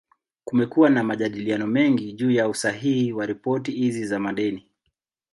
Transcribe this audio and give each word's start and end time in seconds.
Kumekuwa 0.45 0.89
na 0.89 1.03
majadiliano 1.03 1.67
mengi 1.67 2.13
juu 2.13 2.31
ya 2.31 2.49
usahihi 2.49 3.13
wa 3.13 3.25
ripoti 3.25 3.71
hizi 3.71 4.05
za 4.05 4.19
madeni. 4.19 4.67